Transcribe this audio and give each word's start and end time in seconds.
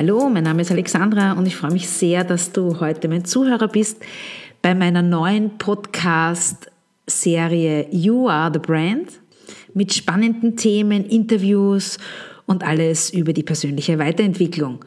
Hallo, 0.00 0.30
mein 0.30 0.44
Name 0.44 0.62
ist 0.62 0.70
Alexandra 0.70 1.32
und 1.32 1.44
ich 1.44 1.56
freue 1.56 1.72
mich 1.72 1.86
sehr, 1.86 2.24
dass 2.24 2.52
du 2.52 2.80
heute 2.80 3.06
mein 3.06 3.26
Zuhörer 3.26 3.68
bist 3.68 4.02
bei 4.62 4.74
meiner 4.74 5.02
neuen 5.02 5.58
Podcast-Serie 5.58 7.86
You 7.90 8.26
Are 8.26 8.50
the 8.50 8.60
Brand 8.60 9.20
mit 9.74 9.92
spannenden 9.92 10.56
Themen, 10.56 11.04
Interviews 11.04 11.98
und 12.46 12.64
alles 12.64 13.12
über 13.12 13.34
die 13.34 13.42
persönliche 13.42 13.98
Weiterentwicklung. 13.98 14.82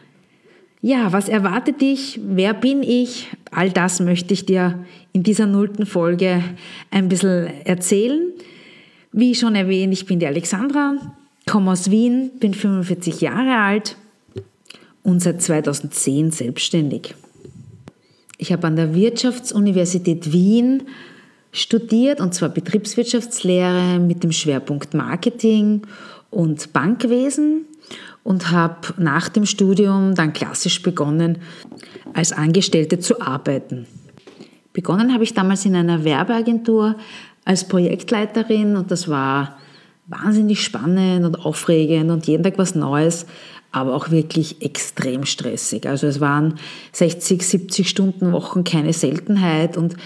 Ja, 0.82 1.14
was 1.14 1.30
erwartet 1.30 1.82
dich? 1.82 2.20
Wer 2.24 2.56
bin 2.56 2.82
ich? 2.82 3.28
All 3.52 3.70
das 3.70 4.00
möchte 4.00 4.34
ich 4.34 4.48
dir 4.48 4.84
in 5.12 5.22
dieser 5.22 5.46
nullten 5.46 5.86
Folge 5.86 6.44
ein 6.90 7.08
bisschen 7.08 7.52
erzählen. 7.66 8.32
Wie 9.12 9.36
schon 9.36 9.54
erwähnt, 9.54 9.94
ich 9.94 10.08
bin 10.08 10.18
die 10.18 10.26
Alexandra, 10.26 10.96
komme 11.46 11.70
aus 11.70 11.92
Wien, 11.92 12.32
bin 12.40 12.56
45 12.56 13.22
Jahre 13.22 13.58
alt 13.58 13.96
und 15.04 15.22
seit 15.22 15.42
2010 15.42 16.32
selbstständig. 16.32 17.16
Ich 18.38 18.52
habe 18.52 18.68
an 18.68 18.76
der 18.76 18.96
Wirtschaftsuniversität 18.96 20.32
Wien 20.32 20.84
studiert 21.52 22.20
und 22.20 22.34
zwar 22.34 22.50
Betriebswirtschaftslehre 22.50 24.00
mit 24.00 24.24
dem 24.24 24.32
Schwerpunkt 24.32 24.94
Marketing 24.94 25.84
und 26.32 26.74
Bankwesen 26.74 27.66
und 28.24 28.52
habe 28.52 28.94
nach 28.98 29.30
dem 29.30 29.46
Studium 29.46 30.16
dann 30.16 30.34
klassisch 30.34 30.82
begonnen, 30.82 31.40
als 32.14 32.32
Angestellte 32.32 33.00
zu 33.00 33.22
arbeiten. 33.22 33.86
Begonnen 34.72 35.14
habe 35.14 35.24
ich 35.24 35.34
damals 35.34 35.66
in 35.66 35.76
einer 35.76 36.04
Werbeagentur 36.04 36.96
als 37.46 37.68
Projektleiterin 37.68 38.76
und 38.76 38.90
das 38.90 39.08
war 39.08 39.58
wahnsinnig 40.08 40.62
spannend 40.62 41.26
und 41.26 41.46
aufregend 41.46 42.12
und 42.12 42.28
jeden 42.28 42.44
Tag 42.44 42.58
was 42.58 42.76
Neues, 42.76 43.26
aber 43.74 43.94
auch 43.94 44.12
wirklich 44.12 44.62
extrem 44.62 45.26
stressig. 45.26 45.86
Also 45.88 46.08
es 46.08 46.22
waren 46.22 46.56
60, 46.94 47.46
70 47.46 47.90
Stunden 47.90 48.32
Wochen 48.32 48.64
keine 48.64 48.94
Seltenheit 48.94 49.76
und 49.76 49.98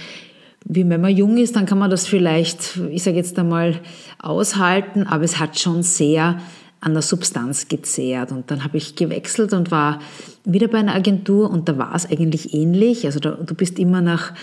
wie 0.69 0.87
wenn 0.89 0.99
man 0.99 1.15
jung 1.15 1.37
ist, 1.37 1.55
dann 1.55 1.65
kann 1.65 1.77
man 1.77 1.89
das 1.89 2.07
vielleicht, 2.07 2.77
ich 2.91 3.03
sage 3.03 3.17
jetzt 3.17 3.37
einmal, 3.39 3.79
aushalten, 4.19 5.03
aber 5.03 5.23
es 5.23 5.39
hat 5.39 5.57
schon 5.59 5.83
sehr 5.83 6.39
an 6.81 6.93
der 6.93 7.01
Substanz 7.01 7.67
gezehrt. 7.67 8.31
Und 8.31 8.51
dann 8.51 8.63
habe 8.63 8.77
ich 8.77 8.95
gewechselt 8.95 9.53
und 9.53 9.71
war 9.71 9.99
wieder 10.43 10.67
bei 10.67 10.79
einer 10.79 10.93
Agentur 10.93 11.49
und 11.49 11.69
da 11.69 11.77
war 11.77 11.95
es 11.95 12.09
eigentlich 12.09 12.53
ähnlich. 12.53 13.05
Also 13.05 13.19
da, 13.19 13.31
du 13.31 13.55
bist 13.55 13.79
immer 13.79 14.01
nach 14.01 14.33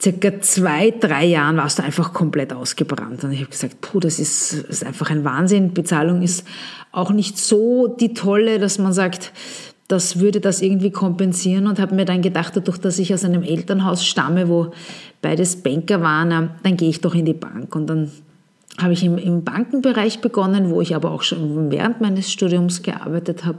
circa 0.00 0.40
zwei, 0.40 0.90
drei 0.90 1.24
Jahren 1.26 1.56
warst 1.56 1.78
du 1.78 1.82
einfach 1.82 2.12
komplett 2.12 2.52
ausgebrannt. 2.52 3.24
Und 3.24 3.32
ich 3.32 3.40
habe 3.40 3.50
gesagt, 3.50 3.80
puh, 3.80 4.00
das 4.00 4.18
ist, 4.18 4.52
ist 4.52 4.84
einfach 4.84 5.10
ein 5.10 5.24
Wahnsinn. 5.24 5.74
Bezahlung 5.74 6.22
ist 6.22 6.46
auch 6.92 7.10
nicht 7.10 7.38
so 7.38 7.88
die 7.88 8.14
tolle, 8.14 8.58
dass 8.58 8.78
man 8.78 8.92
sagt, 8.92 9.32
das 9.88 10.20
würde 10.20 10.40
das 10.40 10.60
irgendwie 10.60 10.90
kompensieren 10.90 11.66
und 11.66 11.80
habe 11.80 11.94
mir 11.94 12.04
dann 12.04 12.20
gedacht, 12.22 12.54
dadurch, 12.56 12.78
dass 12.78 12.98
ich 12.98 13.12
aus 13.12 13.24
einem 13.24 13.42
Elternhaus 13.42 14.04
stamme, 14.04 14.48
wo 14.48 14.72
beides 15.22 15.56
Banker 15.56 16.02
waren, 16.02 16.50
dann 16.62 16.76
gehe 16.76 16.90
ich 16.90 17.00
doch 17.00 17.14
in 17.14 17.24
die 17.24 17.32
Bank. 17.32 17.74
Und 17.74 17.86
dann 17.88 18.12
habe 18.78 18.92
ich 18.92 19.02
im, 19.02 19.18
im 19.18 19.44
Bankenbereich 19.44 20.20
begonnen, 20.20 20.70
wo 20.70 20.80
ich 20.80 20.94
aber 20.94 21.10
auch 21.10 21.22
schon 21.22 21.70
während 21.70 22.00
meines 22.00 22.30
Studiums 22.30 22.82
gearbeitet 22.82 23.44
habe. 23.44 23.58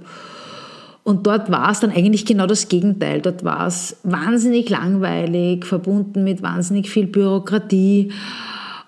Und 1.10 1.26
dort 1.26 1.50
war 1.50 1.72
es 1.72 1.80
dann 1.80 1.90
eigentlich 1.90 2.24
genau 2.24 2.46
das 2.46 2.68
Gegenteil. 2.68 3.20
Dort 3.20 3.44
war 3.44 3.66
es 3.66 3.98
wahnsinnig 4.04 4.70
langweilig, 4.70 5.66
verbunden 5.66 6.24
mit 6.24 6.44
wahnsinnig 6.44 6.88
viel 6.88 7.08
Bürokratie. 7.08 8.12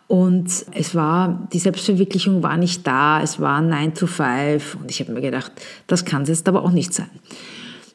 Und 0.05 0.45
es 0.71 0.93
war, 0.93 1.47
die 1.51 1.57
Selbstverwirklichung 1.57 2.43
war 2.43 2.57
nicht 2.57 2.85
da, 2.85 3.23
es 3.23 3.39
war 3.39 3.59
9 3.59 3.95
to 3.95 4.05
5. 4.05 4.77
Und 4.79 4.91
ich 4.91 4.99
habe 4.99 5.13
mir 5.13 5.21
gedacht, 5.21 5.51
das 5.87 6.05
kann 6.05 6.21
es 6.21 6.29
jetzt 6.29 6.47
aber 6.47 6.63
auch 6.63 6.69
nicht 6.69 6.93
sein. 6.93 7.09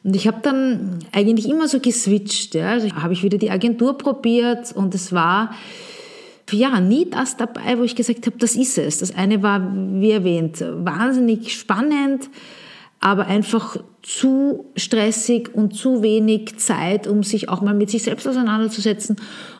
Und 0.03 0.13
ich 0.13 0.27
habe 0.27 0.39
dann 0.43 0.99
eigentlich 1.13 1.47
immer 1.47 1.69
so 1.69 1.79
geswitcht. 1.79 2.53
Ja. 2.53 2.71
Also 2.71 2.93
habe 2.95 3.13
ich 3.13 3.23
wieder 3.23 3.37
die 3.37 3.49
Agentur 3.49 3.97
probiert 3.97 4.73
und 4.73 4.93
es 4.93 5.13
war 5.13 5.51
ja 6.51 6.81
nie 6.81 7.09
das 7.09 7.37
dabei, 7.37 7.77
wo 7.77 7.83
ich 7.83 7.95
gesagt 7.95 8.25
habe, 8.25 8.37
das 8.39 8.57
ist 8.57 8.77
es. 8.77 8.99
Das 8.99 9.15
eine 9.15 9.41
war, 9.41 9.61
wie 9.73 10.11
erwähnt, 10.11 10.59
wahnsinnig 10.59 11.53
spannend 11.53 12.29
aber 12.99 13.27
einfach 13.27 13.77
zu 14.01 14.65
stressig 14.75 15.53
und 15.53 15.75
zu 15.75 16.01
wenig 16.01 16.57
Zeit, 16.57 17.07
um 17.07 17.23
sich 17.23 17.49
auch 17.49 17.61
mal 17.61 17.73
mit 17.73 17.89
sich 17.89 18.03
selbst 18.03 18.27
auseinanderzusetzen. 18.27 19.17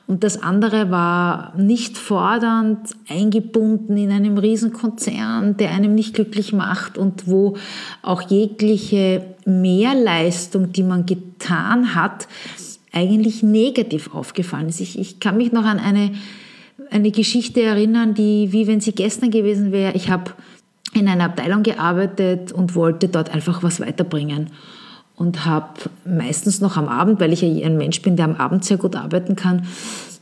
Und 0.08 0.24
das 0.24 0.42
andere 0.42 0.90
war 0.90 1.54
nicht 1.58 1.98
fordernd, 1.98 2.96
eingebunden 3.10 3.98
in 3.98 4.12
einem 4.12 4.38
Riesenkonzern, 4.38 5.58
der 5.58 5.72
einem 5.72 5.94
nicht 5.94 6.14
glücklich 6.14 6.54
macht 6.54 6.98
und 6.98 7.28
wo 7.28 7.58
auch 8.02 8.22
jegliche 8.22 9.36
Mehrleistung, 9.46 10.72
die 10.72 10.84
man 10.84 11.06
getan 11.06 11.94
hat, 11.94 12.28
eigentlich 12.94 13.44
negativ 13.44 14.16
aufgefallen 14.16 14.70
ist. 14.70 14.80
Ich, 14.80 14.98
ich 14.98 15.20
kann 15.20 15.38
mich 15.38 15.52
noch 15.52 15.66
an 15.66 15.80
eine, 15.80 16.14
eine 16.90 17.12
Geschichte 17.12 17.62
erinnern, 17.62 18.14
die 18.14 18.54
wie 18.54 18.66
wenn 18.66 18.80
sie 18.80 18.94
gestern 18.94 19.30
gewesen 19.30 19.72
wäre. 19.72 19.94
Ich 19.94 20.10
habe 20.10 20.32
in 20.98 21.08
einer 21.08 21.26
Abteilung 21.26 21.64
gearbeitet 21.64 22.52
und 22.52 22.76
wollte 22.76 23.08
dort 23.08 23.34
einfach 23.34 23.64
was 23.64 23.80
weiterbringen. 23.80 24.50
Und 25.16 25.46
habe 25.46 25.80
meistens 26.06 26.62
noch 26.62 26.78
am 26.78 26.88
Abend, 26.88 27.20
weil 27.20 27.34
ich 27.34 27.42
ja 27.42 27.66
ein 27.66 27.78
Mensch 27.78 28.02
bin, 28.04 28.16
der 28.18 28.26
am 28.26 28.36
Abend 28.36 28.64
sehr 28.64 28.78
gut 28.78 28.96
arbeiten 28.96 29.36
kann, 29.36 29.64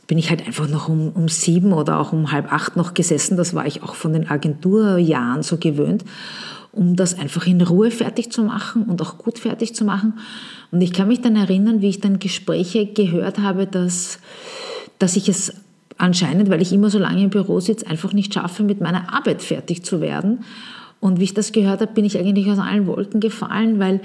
bin 0.06 0.18
ich 0.18 0.30
halt 0.30 0.46
einfach 0.46 0.68
noch 0.68 0.88
um, 0.88 1.10
um 1.10 1.28
sieben 1.28 1.72
oder 1.72 1.98
auch 1.98 2.12
um 2.12 2.32
halb 2.32 2.52
acht 2.52 2.76
noch 2.76 2.94
gesessen. 2.94 3.36
Das 3.36 3.54
war 3.54 3.66
ich 3.66 3.82
auch 3.82 3.94
von 3.94 4.12
den 4.12 4.28
Agenturjahren 4.28 5.42
so 5.42 5.58
gewöhnt, 5.58 6.04
um 6.72 6.96
das 6.96 7.18
einfach 7.18 7.46
in 7.46 7.60
Ruhe 7.60 7.90
fertig 7.90 8.30
zu 8.30 8.42
machen 8.42 8.84
und 8.84 9.02
auch 9.02 9.18
gut 9.18 9.38
fertig 9.38 9.74
zu 9.74 9.84
machen. 9.84 10.14
Und 10.70 10.80
ich 10.80 10.92
kann 10.92 11.08
mich 11.08 11.20
dann 11.20 11.36
erinnern, 11.36 11.80
wie 11.82 11.88
ich 11.88 12.00
dann 12.00 12.18
Gespräche 12.18 12.86
gehört 12.86 13.38
habe, 13.38 13.66
dass, 13.66 14.18
dass 14.98 15.16
ich 15.16 15.28
es 15.28 15.52
anscheinend, 15.98 16.50
weil 16.50 16.62
ich 16.62 16.72
immer 16.72 16.90
so 16.90 16.98
lange 16.98 17.22
im 17.22 17.30
Büro 17.30 17.60
sitze, 17.60 17.86
einfach 17.86 18.12
nicht 18.12 18.34
schaffe, 18.34 18.62
mit 18.62 18.80
meiner 18.80 19.12
Arbeit 19.14 19.42
fertig 19.42 19.84
zu 19.84 20.00
werden. 20.00 20.40
Und 21.00 21.20
wie 21.20 21.24
ich 21.24 21.34
das 21.34 21.52
gehört 21.52 21.80
habe, 21.80 21.92
bin 21.92 22.04
ich 22.04 22.18
eigentlich 22.18 22.50
aus 22.50 22.58
allen 22.58 22.86
Wolken 22.86 23.20
gefallen, 23.20 23.78
weil, 23.78 24.00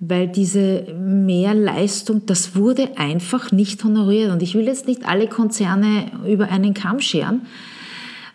weil 0.00 0.28
diese 0.28 0.86
Mehrleistung, 0.98 2.26
das 2.26 2.56
wurde 2.56 2.96
einfach 2.98 3.52
nicht 3.52 3.82
honoriert. 3.84 4.32
Und 4.32 4.42
ich 4.42 4.54
will 4.54 4.66
jetzt 4.66 4.86
nicht 4.86 5.06
alle 5.06 5.28
Konzerne 5.28 6.10
über 6.26 6.48
einen 6.48 6.74
Kamm 6.74 7.00
scheren, 7.00 7.42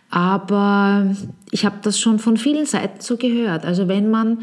aber 0.10 1.14
ich 1.52 1.66
habe 1.66 1.78
das 1.82 2.00
schon 2.00 2.20
von 2.20 2.38
vielen 2.38 2.66
Seiten 2.66 3.02
so 3.02 3.18
gehört. 3.18 3.66
Also 3.66 3.88
wenn 3.88 4.10
man 4.10 4.40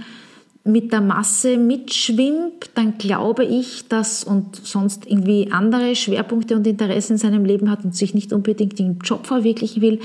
mit 0.64 0.92
der 0.92 1.02
Masse 1.02 1.58
mitschwimmt, 1.58 2.70
dann 2.74 2.96
glaube 2.96 3.44
ich, 3.44 3.86
dass 3.88 4.24
und 4.24 4.56
sonst 4.64 5.06
irgendwie 5.06 5.52
andere 5.52 5.94
Schwerpunkte 5.94 6.56
und 6.56 6.66
Interessen 6.66 7.12
in 7.12 7.18
seinem 7.18 7.44
Leben 7.44 7.70
hat 7.70 7.84
und 7.84 7.94
sich 7.94 8.14
nicht 8.14 8.32
unbedingt 8.32 8.80
im 8.80 8.98
Job 8.98 9.26
verwirklichen 9.26 9.82
will, 9.82 10.00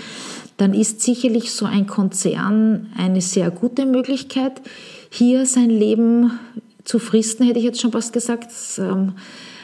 dann 0.58 0.74
ist 0.74 1.02
sicherlich 1.02 1.54
so 1.54 1.66
ein 1.66 1.88
Konzern 1.88 2.88
eine 2.98 3.22
sehr 3.22 3.52
gute 3.52 3.86
Möglichkeit, 3.86 4.62
hier 5.10 5.46
sein 5.46 5.70
Leben 5.70 6.38
zu 6.84 7.00
fristen, 7.00 7.46
hätte 7.46 7.60
ich 7.60 7.66
jetzt 7.66 7.80
schon 7.80 7.94
fast 7.94 8.12
gesagt. 8.12 8.52
Ähm, 8.78 9.14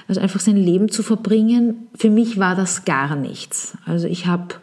also 0.08 0.22
einfach 0.22 0.40
sein 0.40 0.58
Leben 0.58 0.90
zu 0.90 1.04
verbringen. 1.04 1.88
Für 1.96 2.10
mich 2.10 2.38
war 2.38 2.56
das 2.56 2.86
gar 2.86 3.16
nichts. 3.16 3.76
Also 3.86 4.08
ich 4.08 4.28
habe 4.28 4.56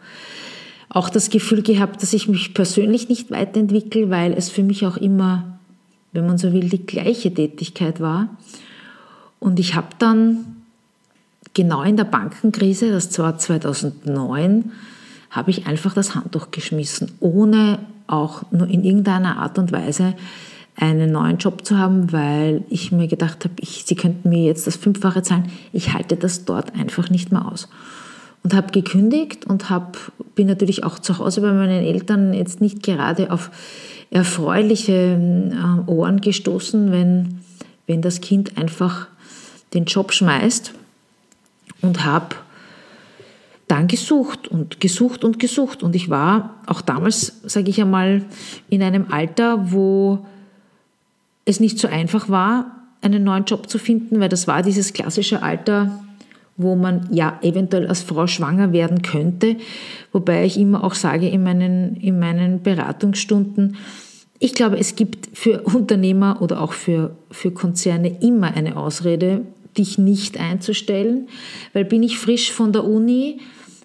auch 0.89 1.09
das 1.09 1.29
Gefühl 1.29 1.63
gehabt, 1.63 2.01
dass 2.01 2.13
ich 2.13 2.29
mich 2.29 2.53
persönlich 2.53 3.09
nicht 3.09 3.31
weiterentwickle, 3.31 4.09
weil 4.09 4.33
es 4.33 4.49
für 4.49 4.63
mich 4.63 4.85
auch 4.85 4.97
immer 4.97 5.52
wenn 6.13 6.25
man 6.25 6.37
so 6.37 6.53
will, 6.53 6.69
die 6.69 6.85
gleiche 6.85 7.33
Tätigkeit 7.33 7.99
war. 7.99 8.29
Und 9.39 9.59
ich 9.59 9.75
habe 9.75 9.87
dann 9.99 10.45
genau 11.53 11.83
in 11.83 11.97
der 11.97 12.05
Bankenkrise, 12.05 12.91
das 12.91 13.17
war 13.19 13.37
2009, 13.37 14.71
habe 15.29 15.51
ich 15.51 15.67
einfach 15.67 15.93
das 15.93 16.15
Handtuch 16.15 16.51
geschmissen, 16.51 17.11
ohne 17.19 17.79
auch 18.07 18.43
nur 18.51 18.67
in 18.67 18.83
irgendeiner 18.83 19.37
Art 19.37 19.57
und 19.57 19.71
Weise 19.71 20.13
einen 20.75 21.11
neuen 21.11 21.37
Job 21.37 21.65
zu 21.65 21.77
haben, 21.77 22.11
weil 22.11 22.63
ich 22.69 22.91
mir 22.91 23.07
gedacht 23.07 23.43
habe, 23.43 23.55
ich, 23.59 23.83
sie 23.85 23.95
könnten 23.95 24.29
mir 24.29 24.43
jetzt 24.43 24.65
das 24.65 24.75
Fünffache 24.75 25.21
zahlen. 25.21 25.51
Ich 25.71 25.93
halte 25.93 26.15
das 26.15 26.45
dort 26.45 26.73
einfach 26.75 27.09
nicht 27.09 27.31
mehr 27.31 27.47
aus. 27.47 27.67
Und 28.43 28.53
habe 28.53 28.71
gekündigt 28.71 29.45
und 29.45 29.69
hab, 29.69 29.97
bin 30.35 30.47
natürlich 30.47 30.83
auch 30.83 30.99
zu 30.99 31.17
Hause 31.17 31.41
bei 31.41 31.53
meinen 31.53 31.83
Eltern 31.83 32.33
jetzt 32.33 32.59
nicht 32.59 32.83
gerade 32.83 33.31
auf 33.31 33.49
erfreuliche 34.11 35.17
äh, 35.17 35.89
Ohren 35.89 36.19
gestoßen, 36.19 36.91
wenn 36.91 37.39
wenn 37.87 38.01
das 38.01 38.21
Kind 38.21 38.57
einfach 38.57 39.07
den 39.73 39.85
Job 39.85 40.13
schmeißt 40.13 40.73
und 41.81 42.05
habe 42.05 42.35
dann 43.67 43.87
gesucht 43.87 44.47
und 44.47 44.79
gesucht 44.79 45.23
und 45.23 45.39
gesucht. 45.39 45.83
Und 45.83 45.95
ich 45.95 46.09
war 46.09 46.61
auch 46.65 46.81
damals, 46.81 47.41
sage 47.43 47.69
ich 47.69 47.81
einmal, 47.81 48.23
in 48.69 48.83
einem 48.83 49.07
Alter, 49.11 49.71
wo 49.71 50.25
es 51.45 51.59
nicht 51.59 51.79
so 51.79 51.87
einfach 51.87 52.29
war, 52.29 52.83
einen 53.01 53.23
neuen 53.23 53.45
Job 53.45 53.69
zu 53.69 53.79
finden, 53.79 54.19
weil 54.19 54.29
das 54.29 54.47
war 54.47 54.61
dieses 54.61 54.93
klassische 54.93 55.43
Alter, 55.43 55.99
wo 56.55 56.75
man 56.75 57.07
ja 57.11 57.39
eventuell 57.41 57.87
als 57.87 58.01
Frau 58.01 58.27
schwanger 58.27 58.71
werden 58.71 59.01
könnte. 59.01 59.57
Wobei 60.11 60.45
ich 60.45 60.57
immer 60.57 60.83
auch 60.83 60.93
sage 60.93 61.27
in 61.27 61.43
meinen, 61.43 61.95
in 61.95 62.19
meinen 62.19 62.61
Beratungsstunden, 62.61 63.77
ich 64.39 64.53
glaube, 64.53 64.77
es 64.77 64.97
gibt 64.97 65.37
für 65.37 65.61
Unternehmer 65.61 66.41
oder 66.41 66.61
auch 66.61 66.73
für, 66.73 67.15
für 67.31 67.51
Konzerne 67.51 68.21
immer 68.21 68.53
eine 68.53 68.75
Ausrede, 68.75 69.45
dich 69.77 69.97
nicht 69.97 70.37
einzustellen, 70.37 71.29
weil 71.71 71.85
bin 71.85 72.03
ich 72.03 72.19
frisch 72.19 72.51
von 72.51 72.73
der 72.73 72.83
Uni, 72.83 73.39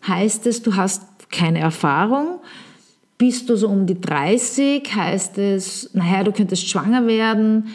heißt 0.07 0.47
es, 0.49 0.63
du 0.63 0.75
hast 0.75 1.03
keine 1.31 1.61
Erfahrung. 1.61 2.41
Bist 3.19 3.49
du 3.49 3.57
so 3.57 3.69
um 3.69 3.87
die 3.87 4.01
30, 4.01 4.95
heißt 4.95 5.39
es, 5.39 5.91
naja, 5.93 6.25
du 6.25 6.33
könntest 6.33 6.69
schwanger 6.69 7.07
werden. 7.07 7.69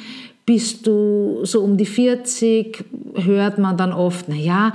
Bist 0.45 0.85
du 0.87 1.39
so 1.43 1.61
um 1.61 1.77
die 1.77 1.85
40, 1.85 2.83
hört 3.15 3.57
man 3.59 3.77
dann 3.77 3.93
oft, 3.93 4.27
naja, 4.27 4.73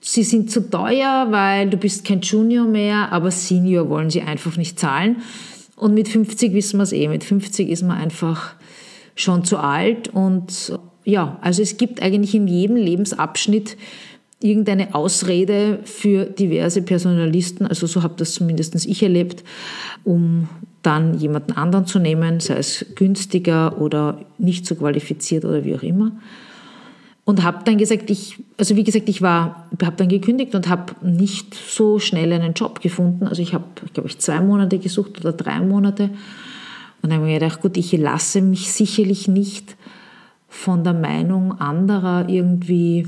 sie 0.00 0.24
sind 0.24 0.50
zu 0.50 0.68
teuer, 0.68 1.28
weil 1.30 1.70
du 1.70 1.76
bist 1.76 2.04
kein 2.04 2.20
Junior 2.20 2.66
mehr, 2.66 3.12
aber 3.12 3.30
Senior 3.30 3.88
wollen 3.88 4.10
sie 4.10 4.22
einfach 4.22 4.56
nicht 4.56 4.78
zahlen. 4.78 5.16
Und 5.76 5.94
mit 5.94 6.08
50 6.08 6.52
wissen 6.52 6.78
wir 6.78 6.82
es 6.82 6.92
eh, 6.92 7.08
mit 7.08 7.24
50 7.24 7.68
ist 7.68 7.82
man 7.82 7.96
einfach 7.96 8.54
schon 9.14 9.44
zu 9.44 9.58
alt. 9.58 10.08
Und 10.08 10.72
ja, 11.04 11.38
also 11.40 11.62
es 11.62 11.76
gibt 11.76 12.02
eigentlich 12.02 12.34
in 12.34 12.48
jedem 12.48 12.76
Lebensabschnitt 12.76 13.76
irgendeine 14.42 14.94
Ausrede 14.94 15.80
für 15.84 16.24
diverse 16.24 16.82
Personalisten, 16.82 17.66
also 17.66 17.86
so 17.86 18.02
habe 18.02 18.14
das 18.16 18.32
zumindest 18.32 18.74
ich 18.86 19.02
erlebt, 19.02 19.44
um 20.04 20.48
dann 20.82 21.18
jemanden 21.18 21.52
anderen 21.52 21.86
zu 21.86 21.98
nehmen, 21.98 22.40
sei 22.40 22.56
es 22.56 22.86
günstiger 22.94 23.80
oder 23.80 24.18
nicht 24.38 24.66
so 24.66 24.74
qualifiziert 24.74 25.44
oder 25.44 25.64
wie 25.64 25.74
auch 25.74 25.82
immer. 25.82 26.12
Und 27.24 27.42
habe 27.42 27.60
dann 27.64 27.78
gesagt, 27.78 28.10
ich, 28.10 28.38
also 28.56 28.76
wie 28.76 28.82
gesagt, 28.84 29.08
ich 29.08 29.22
war, 29.22 29.68
habe 29.82 29.96
dann 29.96 30.08
gekündigt 30.08 30.54
und 30.54 30.68
habe 30.68 30.94
nicht 31.02 31.54
so 31.54 31.98
schnell 31.98 32.32
einen 32.32 32.54
Job 32.54 32.80
gefunden. 32.80 33.26
Also 33.26 33.42
ich 33.42 33.54
habe, 33.54 33.64
glaube 33.92 34.08
ich, 34.08 34.18
zwei 34.18 34.40
Monate 34.40 34.78
gesucht 34.78 35.20
oder 35.20 35.32
drei 35.32 35.60
Monate. 35.60 36.04
Und 37.02 37.10
dann 37.10 37.14
habe 37.14 37.26
ich 37.26 37.34
mir 37.34 37.38
gedacht, 37.38 37.60
gut, 37.60 37.76
ich 37.76 37.92
lasse 37.92 38.40
mich 38.40 38.72
sicherlich 38.72 39.28
nicht 39.28 39.76
von 40.48 40.82
der 40.82 40.94
Meinung 40.94 41.60
anderer 41.60 42.28
irgendwie 42.28 43.06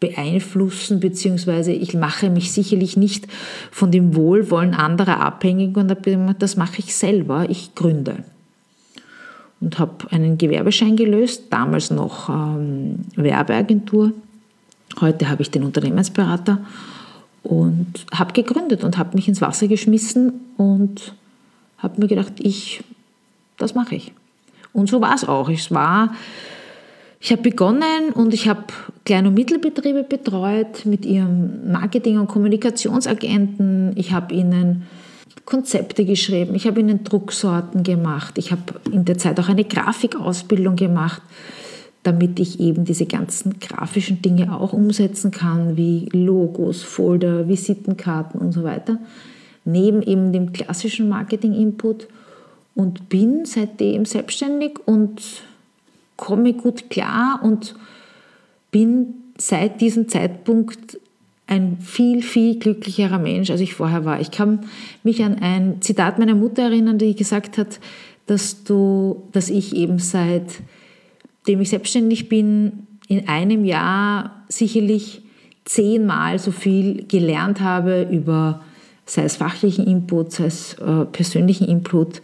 beeinflussen, 0.00 1.00
beziehungsweise 1.00 1.72
ich 1.72 1.94
mache 1.94 2.28
mich 2.28 2.52
sicherlich 2.52 2.96
nicht 2.96 3.26
von 3.70 3.90
dem 3.90 4.14
Wohlwollen 4.14 4.74
anderer 4.74 5.20
abhängig 5.20 5.76
und 5.76 5.94
das 6.38 6.56
mache 6.56 6.78
ich 6.78 6.94
selber, 6.94 7.48
ich 7.48 7.74
gründe. 7.74 8.24
Und 9.60 9.78
habe 9.78 10.10
einen 10.10 10.36
Gewerbeschein 10.36 10.96
gelöst, 10.96 11.44
damals 11.48 11.90
noch 11.90 12.28
ähm, 12.28 13.06
Werbeagentur, 13.16 14.12
heute 15.00 15.30
habe 15.30 15.42
ich 15.42 15.50
den 15.50 15.64
Unternehmensberater 15.64 16.60
und 17.42 18.04
habe 18.12 18.32
gegründet 18.32 18.84
und 18.84 18.98
habe 18.98 19.16
mich 19.16 19.28
ins 19.28 19.40
Wasser 19.40 19.66
geschmissen 19.66 20.32
und 20.58 21.14
habe 21.78 22.00
mir 22.00 22.08
gedacht, 22.08 22.34
ich, 22.38 22.82
das 23.56 23.74
mache 23.74 23.94
ich. 23.94 24.12
Und 24.72 24.90
so 24.90 25.00
war 25.00 25.14
es 25.14 25.26
auch. 25.26 25.48
Es 25.48 25.70
war 25.70 26.14
ich 27.20 27.32
habe 27.32 27.42
begonnen 27.42 28.10
und 28.14 28.34
ich 28.34 28.48
habe 28.48 28.64
Klein- 29.04 29.26
und 29.26 29.34
Mittelbetriebe 29.34 30.02
betreut 30.02 30.84
mit 30.84 31.04
ihrem 31.04 31.70
Marketing- 31.72 32.18
und 32.18 32.28
Kommunikationsagenten. 32.28 33.92
Ich 33.96 34.12
habe 34.12 34.34
ihnen 34.34 34.86
Konzepte 35.44 36.04
geschrieben, 36.04 36.54
ich 36.54 36.66
habe 36.66 36.80
ihnen 36.80 37.04
Drucksorten 37.04 37.84
gemacht, 37.84 38.36
ich 38.36 38.50
habe 38.50 38.62
in 38.90 39.04
der 39.04 39.16
Zeit 39.16 39.38
auch 39.38 39.48
eine 39.48 39.64
Grafikausbildung 39.64 40.74
gemacht, 40.74 41.22
damit 42.02 42.40
ich 42.40 42.58
eben 42.60 42.84
diese 42.84 43.06
ganzen 43.06 43.60
grafischen 43.60 44.20
Dinge 44.22 44.52
auch 44.58 44.72
umsetzen 44.72 45.30
kann, 45.30 45.76
wie 45.76 46.08
Logos, 46.12 46.82
Folder, 46.82 47.48
Visitenkarten 47.48 48.40
und 48.40 48.52
so 48.52 48.64
weiter, 48.64 48.98
neben 49.64 50.02
eben 50.02 50.32
dem 50.32 50.52
klassischen 50.52 51.08
Marketing-Input. 51.08 52.08
Und 52.74 53.08
bin 53.08 53.46
seitdem 53.46 54.04
selbstständig 54.04 54.78
und 54.84 55.22
komme 56.16 56.54
gut 56.54 56.90
klar 56.90 57.40
und 57.42 57.74
bin 58.70 59.14
seit 59.38 59.80
diesem 59.80 60.08
Zeitpunkt 60.08 60.98
ein 61.46 61.78
viel, 61.80 62.22
viel 62.22 62.58
glücklicherer 62.58 63.18
Mensch, 63.18 63.50
als 63.50 63.60
ich 63.60 63.74
vorher 63.74 64.04
war. 64.04 64.20
Ich 64.20 64.30
kann 64.30 64.66
mich 65.04 65.22
an 65.22 65.38
ein 65.40 65.80
Zitat 65.80 66.18
meiner 66.18 66.34
Mutter 66.34 66.62
erinnern, 66.62 66.98
die 66.98 67.14
gesagt 67.14 67.56
hat, 67.56 67.78
dass, 68.26 68.64
du, 68.64 69.22
dass 69.32 69.48
ich 69.48 69.76
eben 69.76 69.98
seitdem 70.00 71.60
ich 71.60 71.68
selbstständig 71.68 72.28
bin, 72.28 72.86
in 73.06 73.28
einem 73.28 73.64
Jahr 73.64 74.44
sicherlich 74.48 75.22
zehnmal 75.64 76.38
so 76.38 76.50
viel 76.50 77.04
gelernt 77.06 77.60
habe 77.60 78.08
über 78.10 78.62
sei 79.06 79.22
es 79.22 79.36
fachlichen 79.36 79.86
Input, 79.86 80.32
sei 80.32 80.46
es 80.46 80.74
äh, 80.74 81.04
persönlichen 81.04 81.68
Input, 81.68 82.22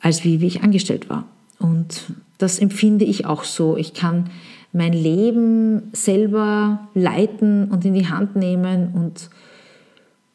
als 0.00 0.24
wie, 0.24 0.40
wie 0.40 0.46
ich 0.46 0.62
angestellt 0.62 1.10
war. 1.10 1.26
Und 1.58 2.04
das 2.42 2.58
empfinde 2.58 3.04
ich 3.04 3.24
auch 3.26 3.44
so. 3.44 3.76
Ich 3.76 3.94
kann 3.94 4.30
mein 4.72 4.92
Leben 4.92 5.90
selber 5.92 6.88
leiten 6.94 7.70
und 7.70 7.84
in 7.84 7.94
die 7.94 8.08
Hand 8.08 8.36
nehmen 8.36 8.92
und 8.94 9.30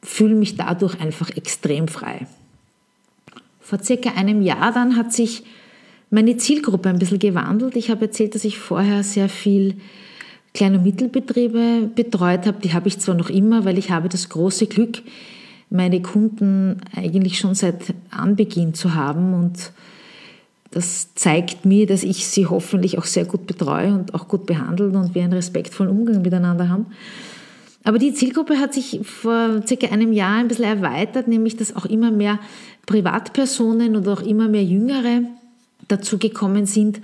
fühle 0.02 0.36
mich 0.36 0.56
dadurch 0.56 1.00
einfach 1.02 1.30
extrem 1.36 1.88
frei. 1.88 2.28
Vor 3.60 3.84
circa 3.84 4.12
einem 4.12 4.42
Jahr 4.42 4.72
dann 4.72 4.96
hat 4.96 5.12
sich 5.12 5.44
meine 6.10 6.38
Zielgruppe 6.38 6.88
ein 6.88 7.00
bisschen 7.00 7.20
gewandelt. 7.20 7.76
Ich 7.76 7.90
habe 7.90 8.06
erzählt, 8.06 8.36
dass 8.36 8.46
ich 8.46 8.58
vorher 8.58 9.04
sehr 9.04 9.28
viel 9.28 9.76
Klein- 10.54 10.76
und 10.76 10.84
Mittelbetriebe 10.84 11.90
betreut 11.94 12.46
habe. 12.46 12.62
Die 12.64 12.74
habe 12.74 12.88
ich 12.88 13.00
zwar 13.00 13.16
noch 13.16 13.30
immer, 13.30 13.66
weil 13.66 13.78
ich 13.78 13.92
habe 13.92 14.08
das 14.08 14.30
große 14.30 14.68
Glück, 14.68 15.02
meine 15.70 16.02
Kunden 16.02 16.78
eigentlich 16.96 17.38
schon 17.38 17.56
seit 17.56 17.94
Anbeginn 18.10 18.74
zu 18.74 18.96
haben 18.96 19.34
und 19.34 19.72
das 20.72 21.14
zeigt 21.16 21.66
mir, 21.66 21.88
dass 21.88 22.04
ich 22.04 22.28
sie 22.28 22.46
hoffentlich 22.46 22.98
auch 22.98 23.06
sehr 23.06 23.26
gut 23.26 23.48
betreue 23.48 23.94
und 23.94 24.14
auch 24.14 24.28
gut 24.28 24.46
behandle 24.46 24.88
und 24.88 25.16
wir 25.16 25.24
einen 25.24 25.34
respektvollen 25.34 25.92
Umgang 25.92 26.22
miteinander 26.22 26.70
haben. 26.70 26.88
Aber 27.84 28.00
die 28.00 28.14
Zielgruppe 28.14 28.60
hat 28.60 28.74
sich 28.74 29.00
vor 29.04 29.62
circa 29.66 29.88
einem 29.88 30.12
Jahr 30.12 30.40
ein 30.40 30.50
bisschen 30.50 30.66
erweitert, 30.66 31.30
nämlich 31.30 31.56
dass 31.56 31.76
auch 31.76 31.86
immer 31.86 32.12
mehr 32.12 32.40
Privatpersonen 32.86 33.96
und 33.96 34.08
auch 34.10 34.22
immer 34.22 34.50
mehr 34.50 34.64
Jüngere 34.64 35.22
dazu 35.88 36.18
gekommen 36.18 36.66
sind, 36.66 37.00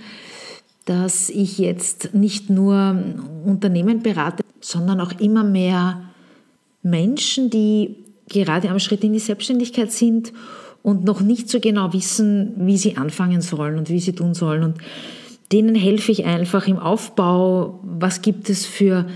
dass 0.84 1.30
ich 1.30 1.58
jetzt 1.58 2.14
nicht 2.14 2.50
nur 2.50 3.02
Unternehmen 3.46 4.02
berate, 4.02 4.44
sondern 4.60 5.00
auch 5.00 5.18
immer 5.20 5.42
mehr 5.42 6.02
Menschen, 6.82 7.48
die 7.48 7.96
gerade 8.28 8.68
am 8.68 8.78
Schritt 8.78 9.04
in 9.04 9.14
die 9.14 9.18
Selbstständigkeit 9.18 9.90
sind 9.90 10.34
und 10.84 11.02
noch 11.02 11.22
nicht 11.22 11.48
so 11.48 11.60
genau 11.60 11.94
wissen, 11.94 12.52
wie 12.58 12.76
sie 12.76 12.98
anfangen 12.98 13.40
sollen 13.40 13.78
und 13.78 13.88
wie 13.88 14.00
sie 14.00 14.12
tun 14.12 14.34
sollen. 14.34 14.62
Und 14.62 14.76
denen 15.50 15.74
helfe 15.74 16.12
ich 16.12 16.26
einfach 16.26 16.68
im 16.68 16.78
Aufbau. 16.78 17.80
Was 17.82 18.20
gibt 18.20 18.50
es 18.50 18.66
für 18.66 19.06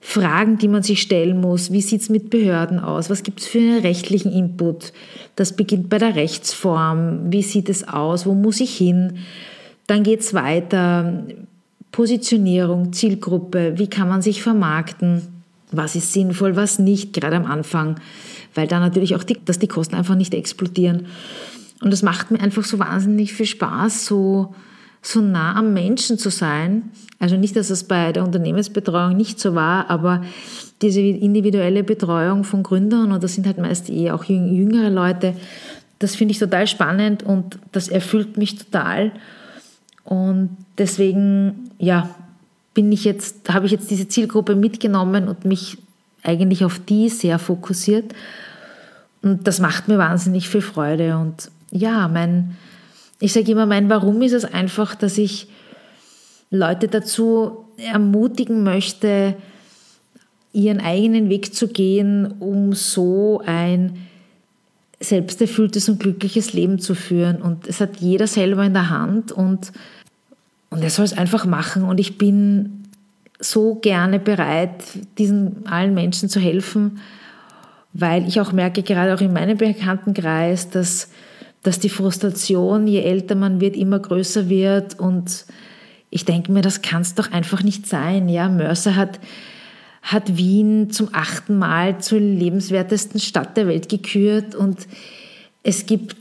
Fragen, 0.00 0.56
die 0.56 0.68
man 0.68 0.82
sich 0.82 1.02
stellen 1.02 1.38
muss? 1.38 1.70
Wie 1.70 1.82
sieht 1.82 2.00
es 2.00 2.08
mit 2.08 2.30
Behörden 2.30 2.80
aus? 2.80 3.10
Was 3.10 3.22
gibt 3.24 3.40
es 3.40 3.46
für 3.46 3.58
einen 3.58 3.80
rechtlichen 3.82 4.32
Input? 4.32 4.94
Das 5.36 5.54
beginnt 5.54 5.90
bei 5.90 5.98
der 5.98 6.16
Rechtsform. 6.16 7.30
Wie 7.30 7.42
sieht 7.42 7.68
es 7.68 7.86
aus? 7.86 8.24
Wo 8.24 8.32
muss 8.32 8.58
ich 8.60 8.74
hin? 8.74 9.18
Dann 9.86 10.04
geht 10.04 10.20
es 10.20 10.32
weiter. 10.32 11.24
Positionierung, 11.90 12.94
Zielgruppe, 12.94 13.74
wie 13.76 13.88
kann 13.88 14.08
man 14.08 14.22
sich 14.22 14.42
vermarkten? 14.42 15.28
Was 15.72 15.94
ist 15.94 16.14
sinnvoll, 16.14 16.56
was 16.56 16.78
nicht, 16.78 17.12
gerade 17.12 17.36
am 17.36 17.44
Anfang 17.44 17.96
weil 18.54 18.66
da 18.66 18.80
natürlich 18.80 19.16
auch 19.16 19.24
die, 19.24 19.38
dass 19.44 19.58
die 19.58 19.68
Kosten 19.68 19.94
einfach 19.94 20.14
nicht 20.14 20.34
explodieren. 20.34 21.06
Und 21.82 21.92
das 21.92 22.02
macht 22.02 22.30
mir 22.30 22.40
einfach 22.40 22.64
so 22.64 22.78
wahnsinnig 22.78 23.32
viel 23.32 23.46
Spaß, 23.46 24.06
so, 24.06 24.54
so 25.00 25.20
nah 25.20 25.56
am 25.56 25.72
Menschen 25.72 26.18
zu 26.18 26.30
sein. 26.30 26.90
Also 27.18 27.36
nicht, 27.36 27.56
dass 27.56 27.70
es 27.70 27.84
bei 27.84 28.12
der 28.12 28.24
Unternehmensbetreuung 28.24 29.16
nicht 29.16 29.40
so 29.40 29.54
war, 29.54 29.90
aber 29.90 30.22
diese 30.80 31.00
individuelle 31.00 31.84
Betreuung 31.84 32.44
von 32.44 32.62
Gründern, 32.62 33.12
und 33.12 33.22
das 33.22 33.34
sind 33.34 33.46
halt 33.46 33.58
meist 33.58 33.90
eh 33.90 34.10
auch 34.10 34.24
jüngere 34.24 34.90
Leute, 34.90 35.34
das 35.98 36.16
finde 36.16 36.32
ich 36.32 36.38
total 36.38 36.66
spannend 36.66 37.22
und 37.22 37.58
das 37.70 37.88
erfüllt 37.88 38.36
mich 38.36 38.56
total. 38.56 39.12
Und 40.04 40.56
deswegen, 40.78 41.70
ja, 41.78 42.10
bin 42.74 42.90
ich 42.90 43.04
jetzt, 43.04 43.52
habe 43.52 43.66
ich 43.66 43.72
jetzt 43.72 43.90
diese 43.90 44.08
Zielgruppe 44.08 44.56
mitgenommen 44.56 45.28
und 45.28 45.44
mich 45.44 45.78
eigentlich 46.22 46.64
auf 46.64 46.78
die 46.78 47.08
sehr 47.08 47.38
fokussiert. 47.38 48.14
Und 49.22 49.46
das 49.46 49.60
macht 49.60 49.88
mir 49.88 49.98
wahnsinnig 49.98 50.48
viel 50.48 50.62
Freude. 50.62 51.16
Und 51.16 51.50
ja, 51.70 52.08
mein, 52.08 52.56
ich 53.20 53.32
sage 53.32 53.52
immer, 53.52 53.66
mein 53.66 53.88
Warum 53.88 54.22
ist 54.22 54.32
es 54.32 54.44
einfach, 54.44 54.94
dass 54.94 55.18
ich 55.18 55.48
Leute 56.50 56.88
dazu 56.88 57.64
ermutigen 57.76 58.62
möchte, 58.62 59.34
ihren 60.52 60.80
eigenen 60.80 61.28
Weg 61.28 61.54
zu 61.54 61.68
gehen, 61.68 62.34
um 62.38 62.74
so 62.74 63.42
ein 63.46 63.96
selbsterfülltes 65.00 65.88
und 65.88 65.98
glückliches 65.98 66.52
Leben 66.52 66.78
zu 66.78 66.94
führen. 66.94 67.40
Und 67.40 67.66
es 67.66 67.80
hat 67.80 67.96
jeder 67.98 68.26
selber 68.26 68.64
in 68.64 68.74
der 68.74 68.90
Hand 68.90 69.32
und, 69.32 69.72
und 70.70 70.82
er 70.82 70.90
soll 70.90 71.04
es 71.04 71.16
einfach 71.16 71.46
machen. 71.46 71.84
Und 71.84 71.98
ich 71.98 72.18
bin 72.18 72.81
so 73.42 73.74
gerne 73.76 74.18
bereit, 74.18 74.82
diesen 75.18 75.66
allen 75.66 75.94
Menschen 75.94 76.28
zu 76.28 76.40
helfen, 76.40 77.00
weil 77.92 78.26
ich 78.26 78.40
auch 78.40 78.52
merke, 78.52 78.82
gerade 78.82 79.14
auch 79.14 79.20
in 79.20 79.32
meinem 79.32 79.58
Bekanntenkreis, 79.58 80.70
dass, 80.70 81.10
dass 81.62 81.78
die 81.78 81.88
Frustration, 81.88 82.86
je 82.86 83.00
älter 83.00 83.34
man 83.34 83.60
wird, 83.60 83.76
immer 83.76 83.98
größer 83.98 84.48
wird. 84.48 84.98
Und 84.98 85.44
ich 86.10 86.24
denke 86.24 86.52
mir, 86.52 86.62
das 86.62 86.82
kann 86.82 87.02
es 87.02 87.14
doch 87.14 87.32
einfach 87.32 87.62
nicht 87.62 87.86
sein. 87.86 88.28
Ja, 88.28 88.48
Mörser 88.48 88.96
hat 88.96 89.20
hat 90.02 90.36
Wien 90.36 90.90
zum 90.90 91.10
achten 91.12 91.56
Mal 91.56 91.98
zur 91.98 92.18
lebenswertesten 92.18 93.20
Stadt 93.20 93.56
der 93.56 93.68
Welt 93.68 93.88
gekürt 93.88 94.54
und 94.56 94.88
es 95.62 95.86
gibt 95.86 96.16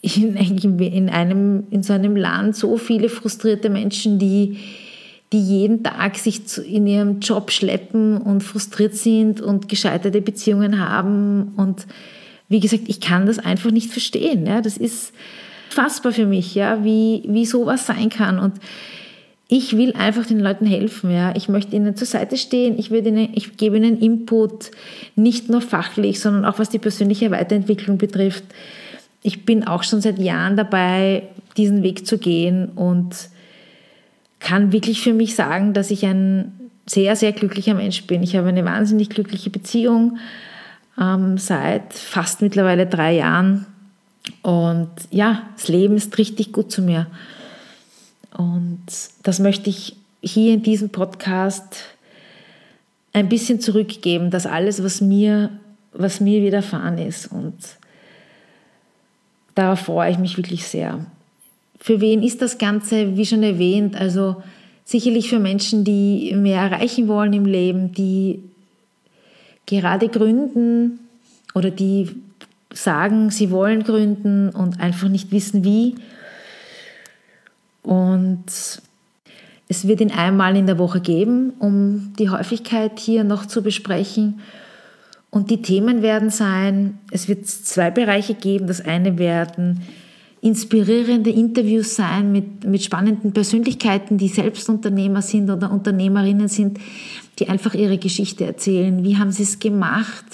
in, 0.00 0.36
in, 0.80 1.10
einem, 1.10 1.64
in 1.70 1.82
so 1.82 1.92
einem 1.92 2.16
Land 2.16 2.56
so 2.56 2.78
viele 2.78 3.10
frustrierte 3.10 3.68
Menschen, 3.68 4.18
die, 4.18 4.58
die 5.32 5.40
jeden 5.40 5.82
Tag 5.82 6.16
sich 6.18 6.42
in 6.58 6.86
ihrem 6.86 7.20
Job 7.20 7.50
schleppen 7.50 8.18
und 8.18 8.42
frustriert 8.42 8.94
sind 8.94 9.40
und 9.40 9.68
gescheiterte 9.68 10.20
Beziehungen 10.20 10.78
haben. 10.78 11.52
Und 11.56 11.86
wie 12.48 12.60
gesagt, 12.60 12.84
ich 12.86 13.00
kann 13.00 13.26
das 13.26 13.38
einfach 13.38 13.70
nicht 13.70 13.90
verstehen. 13.90 14.46
Ja. 14.46 14.60
Das 14.60 14.76
ist 14.76 15.12
fassbar 15.70 16.12
für 16.12 16.26
mich, 16.26 16.54
ja, 16.54 16.84
wie, 16.84 17.22
wie 17.26 17.46
sowas 17.46 17.86
sein 17.86 18.10
kann. 18.10 18.38
Und 18.38 18.54
ich 19.48 19.76
will 19.76 19.94
einfach 19.94 20.26
den 20.26 20.40
Leuten 20.40 20.66
helfen. 20.66 21.10
Ja. 21.10 21.34
Ich 21.34 21.48
möchte 21.48 21.74
ihnen 21.74 21.96
zur 21.96 22.06
Seite 22.06 22.36
stehen. 22.36 22.78
Ich, 22.78 22.90
ihnen, 22.90 23.30
ich 23.34 23.56
gebe 23.56 23.78
ihnen 23.78 23.98
Input, 23.98 24.70
nicht 25.16 25.48
nur 25.48 25.62
fachlich, 25.62 26.20
sondern 26.20 26.44
auch 26.44 26.58
was 26.58 26.68
die 26.68 26.78
persönliche 26.78 27.30
Weiterentwicklung 27.30 27.96
betrifft. 27.96 28.44
Ich 29.22 29.46
bin 29.46 29.66
auch 29.66 29.82
schon 29.82 30.02
seit 30.02 30.18
Jahren 30.18 30.56
dabei, 30.58 31.22
diesen 31.56 31.82
Weg 31.82 32.06
zu 32.06 32.18
gehen 32.18 32.70
und 32.74 33.31
kann 34.42 34.72
wirklich 34.72 35.00
für 35.00 35.12
mich 35.12 35.34
sagen, 35.34 35.72
dass 35.72 35.90
ich 35.90 36.04
ein 36.04 36.52
sehr, 36.86 37.16
sehr 37.16 37.32
glücklicher 37.32 37.74
Mensch 37.74 38.06
bin. 38.06 38.22
Ich 38.22 38.36
habe 38.36 38.48
eine 38.48 38.64
wahnsinnig 38.64 39.08
glückliche 39.08 39.50
Beziehung 39.50 40.18
ähm, 41.00 41.38
seit 41.38 41.92
fast 41.92 42.42
mittlerweile 42.42 42.86
drei 42.86 43.14
Jahren. 43.14 43.66
Und 44.42 44.90
ja, 45.10 45.42
das 45.56 45.68
Leben 45.68 45.96
ist 45.96 46.18
richtig 46.18 46.52
gut 46.52 46.70
zu 46.70 46.82
mir. 46.82 47.06
Und 48.36 48.84
das 49.22 49.38
möchte 49.38 49.70
ich 49.70 49.96
hier 50.22 50.54
in 50.54 50.62
diesem 50.62 50.90
Podcast 50.90 51.96
ein 53.12 53.28
bisschen 53.28 53.60
zurückgeben, 53.60 54.30
dass 54.30 54.46
alles, 54.46 54.82
was 54.82 55.00
mir, 55.00 55.50
was 55.92 56.20
mir 56.20 56.42
widerfahren 56.42 56.98
ist. 56.98 57.30
Und 57.30 57.54
darauf 59.54 59.80
freue 59.80 60.10
ich 60.10 60.18
mich 60.18 60.36
wirklich 60.36 60.66
sehr. 60.66 61.04
Für 61.82 62.00
wen 62.00 62.22
ist 62.22 62.40
das 62.40 62.58
Ganze, 62.58 63.16
wie 63.16 63.26
schon 63.26 63.42
erwähnt, 63.42 63.96
also 63.96 64.40
sicherlich 64.84 65.28
für 65.28 65.40
Menschen, 65.40 65.82
die 65.82 66.32
mehr 66.36 66.60
erreichen 66.60 67.08
wollen 67.08 67.32
im 67.32 67.44
Leben, 67.44 67.90
die 67.90 68.44
gerade 69.66 70.08
gründen 70.08 71.00
oder 71.56 71.72
die 71.72 72.08
sagen, 72.72 73.30
sie 73.30 73.50
wollen 73.50 73.82
gründen 73.82 74.50
und 74.50 74.78
einfach 74.78 75.08
nicht 75.08 75.32
wissen, 75.32 75.64
wie 75.64 75.96
und 77.82 78.44
es 79.68 79.88
wird 79.88 80.00
ihn 80.00 80.12
einmal 80.12 80.56
in 80.56 80.66
der 80.66 80.78
Woche 80.78 81.00
geben, 81.00 81.52
um 81.58 82.12
die 82.16 82.30
Häufigkeit 82.30 83.00
hier 83.00 83.24
noch 83.24 83.46
zu 83.46 83.60
besprechen. 83.60 84.38
Und 85.30 85.50
die 85.50 85.62
Themen 85.62 86.00
werden 86.00 86.30
sein, 86.30 86.98
es 87.10 87.26
wird 87.26 87.48
zwei 87.48 87.90
Bereiche 87.90 88.34
geben. 88.34 88.68
Das 88.68 88.82
eine 88.82 89.18
werden 89.18 89.80
inspirierende 90.42 91.30
Interviews 91.30 91.94
sein 91.94 92.32
mit, 92.32 92.64
mit 92.64 92.82
spannenden 92.82 93.32
Persönlichkeiten, 93.32 94.18
die 94.18 94.28
selbst 94.28 94.68
Unternehmer 94.68 95.22
sind 95.22 95.48
oder 95.48 95.70
Unternehmerinnen 95.70 96.48
sind, 96.48 96.78
die 97.38 97.48
einfach 97.48 97.74
ihre 97.74 97.96
Geschichte 97.96 98.44
erzählen. 98.44 99.04
Wie 99.04 99.16
haben 99.16 99.30
sie 99.30 99.44
es 99.44 99.60
gemacht? 99.60 100.24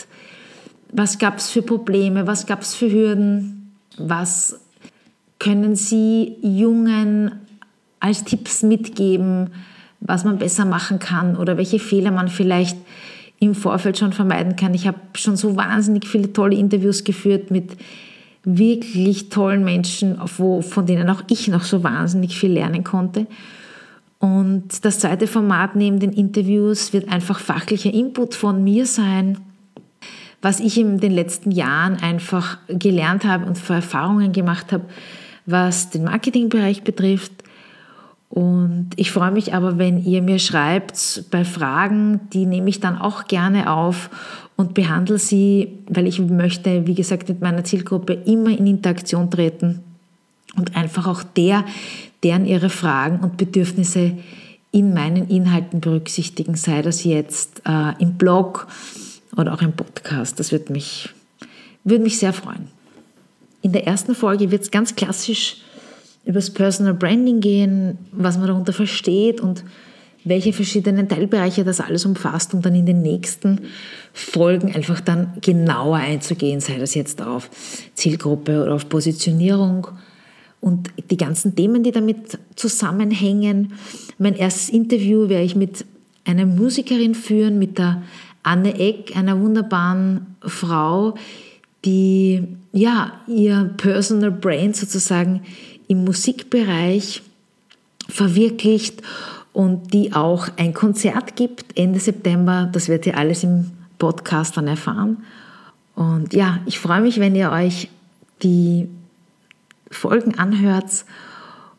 Was 0.91 1.19
gab 1.19 1.37
es 1.37 1.50
für 1.50 1.61
Probleme? 1.61 2.27
Was 2.27 2.47
gab 2.47 2.62
es 2.62 2.75
für 2.75 2.91
Hürden? 2.91 3.75
Was 3.99 4.59
können 5.38 5.77
Sie 5.77 6.37
Jungen 6.43 7.33
als 8.00 8.25
Tipps 8.25 8.62
mitgeben, 8.62 9.50
was 10.00 10.25
man 10.25 10.38
besser 10.38 10.65
machen 10.65 10.99
kann 10.99 11.37
oder 11.37 11.57
welche 11.57 11.79
Fehler 11.79 12.11
man 12.11 12.29
vielleicht 12.29 12.77
im 13.41 13.55
Vorfeld 13.55 13.99
schon 13.99 14.12
vermeiden 14.12 14.57
kann. 14.57 14.75
Ich 14.75 14.87
habe 14.87 14.99
schon 15.15 15.37
so 15.37 15.57
wahnsinnig 15.57 16.07
viele 16.07 16.33
tolle 16.33 16.57
Interviews 16.57 17.05
geführt 17.05 17.50
mit 17.50 17.77
wirklich 18.57 19.28
tollen 19.28 19.62
Menschen, 19.64 20.19
von 20.26 20.87
denen 20.87 21.11
auch 21.11 21.23
ich 21.28 21.49
noch 21.49 21.64
so 21.64 21.83
wahnsinnig 21.85 22.38
viel 22.38 22.52
lernen 22.52 22.83
konnte. 22.83 23.26
Und 24.21 24.85
das 24.85 24.99
zweite 24.99 25.26
Format 25.26 25.76
neben 25.76 26.00
den 26.00 26.12
Interviews 26.12 26.93
wird 26.93 27.09
einfach 27.09 27.38
fachlicher 27.38 27.93
Input 27.93 28.35
von 28.35 28.64
mir 28.64 28.87
sein, 28.87 29.38
was 30.40 30.61
ich 30.61 30.78
in 30.78 30.99
den 30.99 31.12
letzten 31.12 31.50
Jahren 31.50 31.97
einfach 31.97 32.59
gelernt 32.69 33.25
habe 33.25 33.45
und 33.45 33.59
für 33.59 33.75
Erfahrungen 33.75 34.33
gemacht 34.33 34.73
habe, 34.73 34.85
was 35.47 35.90
den 35.90 36.05
Marketingbereich 36.05 36.83
betrifft. 36.83 37.33
Und 38.28 38.90
ich 38.97 39.11
freue 39.11 39.31
mich 39.31 39.55
aber, 39.55 39.78
wenn 39.78 40.02
ihr 40.02 40.23
mir 40.23 40.38
schreibt 40.38 41.25
bei 41.31 41.45
Fragen, 41.45 42.21
die 42.33 42.47
nehme 42.47 42.71
ich 42.71 42.81
dann 42.81 42.99
auch 42.99 43.26
gerne 43.26 43.73
auf 43.73 44.11
und 44.59 44.75
behandle 44.75 45.19
sie, 45.19 45.79
weil 45.87 46.09
ich 46.09 46.19
möchte, 46.19 46.85
wie 46.85 46.95
gesagt, 46.95 47.29
mit 47.29 47.41
meiner 47.41 47.62
Zielgruppe 47.62 48.12
immer 48.12 48.50
in 48.50 48.67
Interaktion 48.67 49.31
treten 49.31 49.85
und 50.57 50.77
einfach 50.77 51.07
auch 51.07 51.23
der, 51.23 51.65
deren 52.25 52.45
ihre 52.45 52.69
Fragen 52.69 53.21
und 53.21 53.37
Bedürfnisse 53.37 54.19
in 54.73 54.93
meinen 54.93 55.29
Inhalten 55.29 55.81
berücksichtigen, 55.81 56.57
sei 56.57 56.83
das 56.83 57.05
jetzt 57.05 57.62
äh, 57.67 57.93
im 58.00 58.15
Blog 58.15 58.67
oder 59.37 59.55
auch 59.55 59.62
im 59.62 59.75
Podcast. 59.75 60.41
Das 60.41 60.50
würde 60.50 60.73
mich, 60.73 61.09
würde 61.85 62.03
mich 62.03 62.19
sehr 62.19 62.33
freuen. 62.33 62.67
In 63.62 63.71
der 63.71 63.87
ersten 63.87 64.17
Folge 64.17 64.50
wird 64.50 64.62
es 64.62 64.73
ganz 64.73 64.97
klassisch 64.97 65.59
über 66.25 66.35
das 66.35 66.50
Personal 66.50 66.95
Branding 66.95 67.38
gehen, 67.38 67.97
was 68.11 68.37
man 68.37 68.49
darunter 68.49 68.73
versteht 68.73 69.41
und 69.41 69.62
welche 70.28 70.52
verschiedenen 70.52 71.08
Teilbereiche 71.08 71.64
das 71.64 71.80
alles 71.80 72.04
umfasst, 72.04 72.54
um 72.54 72.62
dann 72.62 72.75
in 72.75 72.87
den 72.87 73.02
nächsten 73.02 73.61
Folgen 74.12 74.75
einfach 74.75 75.00
dann 75.00 75.32
genauer 75.40 75.97
einzugehen, 75.97 76.61
sei 76.61 76.78
das 76.78 76.94
jetzt 76.94 77.23
auf 77.23 77.50
Zielgruppe 77.94 78.62
oder 78.62 78.75
auf 78.75 78.88
Positionierung 78.88 79.88
und 80.61 80.90
die 81.11 81.16
ganzen 81.16 81.54
Themen, 81.54 81.82
die 81.82 81.92
damit 81.92 82.38
zusammenhängen. 82.56 83.75
Mein 84.18 84.35
erstes 84.35 84.70
Interview 84.70 85.28
werde 85.28 85.44
ich 85.44 85.54
mit 85.54 85.85
einer 86.25 86.47
Musikerin 86.47 87.14
führen, 87.14 87.58
mit 87.58 87.78
der 87.78 88.02
Anne 88.42 88.78
Eck, 88.78 89.16
einer 89.16 89.40
wunderbaren 89.40 90.37
Frau, 90.42 91.14
die 91.85 92.47
ja, 92.73 93.20
ihr 93.26 93.70
Personal 93.76 94.30
Brand 94.30 94.76
sozusagen 94.76 95.42
im 95.87 96.04
Musikbereich 96.04 97.23
verwirklicht 98.08 99.02
und 99.59 99.93
die 99.93 100.12
auch 100.12 100.50
ein 100.57 100.73
Konzert 100.73 101.35
gibt 101.35 101.77
Ende 101.77 101.99
September. 101.99 102.69
Das 102.73 102.88
werdet 102.88 103.07
ihr 103.07 103.19
alles 103.19 103.43
im 103.43 103.73
Podcast 103.99 104.57
dann 104.57 104.69
erfahren. 104.69 105.25
Und 105.97 106.33
ja, 106.33 106.61
ich 106.65 106.79
freue 106.79 107.00
mich, 107.00 107.19
wenn 107.19 107.35
ihr 107.35 107.50
euch 107.50 107.91
die 108.45 108.88
Folgen 109.91 110.38
anhört 110.38 111.05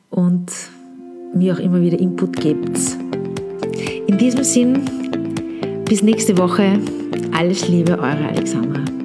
und 0.09 0.51
mir 1.33 1.53
auch 1.53 1.59
immer 1.59 1.79
wieder 1.79 1.97
Input 1.97 2.35
gebt. 2.41 2.77
In 4.07 4.17
diesem 4.17 4.43
Sinn, 4.43 5.85
bis 5.85 6.03
nächste 6.03 6.37
Woche. 6.37 6.81
Alles 7.31 7.69
Liebe, 7.69 7.93
eure 7.93 8.27
Alexandra. 8.27 8.98